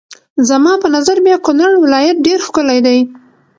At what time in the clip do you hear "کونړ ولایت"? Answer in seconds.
1.45-2.17